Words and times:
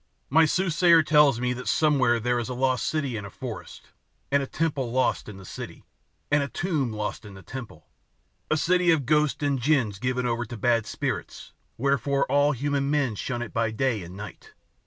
My 0.31 0.45
soothsayer 0.45 1.03
tells 1.03 1.39
me 1.39 1.53
that 1.53 1.67
somewhere 1.67 2.19
there 2.19 2.39
is 2.39 2.49
a 2.49 2.53
city 2.53 2.57
lost 2.59 2.93
in 3.19 3.23
a 3.23 3.29
forest, 3.29 3.89
and 4.31 4.41
a 4.41 4.47
temple 4.47 4.91
lost 4.91 5.29
in 5.29 5.37
the 5.37 5.45
city, 5.45 5.83
and 6.31 6.41
a 6.41 6.47
tomb 6.47 6.91
lost 6.91 7.23
in 7.23 7.35
the 7.35 7.43
temple; 7.43 7.85
a 8.49 8.57
city 8.57 8.89
of 8.89 9.05
ghosts 9.05 9.43
and 9.43 9.61
djins 9.61 9.99
given 9.99 10.25
over 10.25 10.43
to 10.43 10.57
bad 10.57 10.87
spirits, 10.87 11.53
wherefore 11.77 12.25
all 12.31 12.53
human 12.53 12.89
men 12.89 13.13
shun 13.13 13.43
it 13.43 13.53
by 13.53 13.69
day 13.69 14.01
and 14.01 14.17
night. 14.17 14.53